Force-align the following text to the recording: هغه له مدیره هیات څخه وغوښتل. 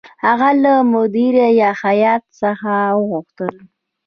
هغه 0.25 0.49
له 0.63 0.73
مدیره 0.93 1.47
هیات 1.83 2.23
څخه 2.41 2.73
وغوښتل. 2.97 3.53